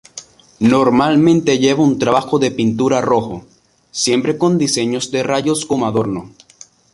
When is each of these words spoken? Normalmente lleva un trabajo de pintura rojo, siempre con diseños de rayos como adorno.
Normalmente 0.61 1.59
lleva 1.59 1.83
un 1.83 1.99
trabajo 1.99 2.39
de 2.39 2.49
pintura 2.49 3.01
rojo, 3.01 3.45
siempre 3.91 4.35
con 4.35 4.57
diseños 4.57 5.11
de 5.11 5.21
rayos 5.21 5.63
como 5.67 5.85
adorno. 5.85 6.31